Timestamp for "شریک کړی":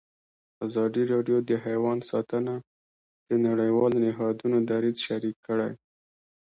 5.07-5.71